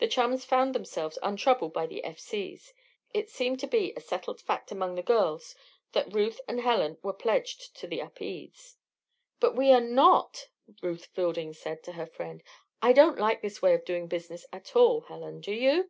The 0.00 0.06
chums 0.06 0.44
found 0.44 0.74
themselves 0.74 1.18
untroubled 1.22 1.72
by 1.72 1.86
the 1.86 2.04
F. 2.04 2.18
C.'s; 2.18 2.74
it 3.14 3.30
seemed 3.30 3.58
to 3.60 3.66
be 3.66 3.94
a 3.96 4.02
settled 4.02 4.42
fact 4.42 4.70
among 4.70 4.96
the 4.96 5.02
girls 5.02 5.54
that 5.92 6.12
Ruth 6.12 6.42
and 6.46 6.60
Helen 6.60 6.98
were 7.02 7.14
pledged 7.14 7.74
to 7.78 7.86
the 7.86 8.00
Upedes. 8.00 8.76
"But 9.40 9.56
we 9.56 9.72
are 9.72 9.80
not," 9.80 10.48
Ruth 10.82 11.06
Fielding 11.06 11.54
said, 11.54 11.82
to 11.84 11.92
her 11.92 12.04
friend. 12.04 12.42
"I 12.82 12.92
don't 12.92 13.18
like 13.18 13.40
this 13.40 13.62
way 13.62 13.72
of 13.72 13.86
doing 13.86 14.08
business 14.08 14.44
at 14.52 14.76
all, 14.76 15.00
Helen 15.00 15.40
do 15.40 15.52
you?" 15.52 15.88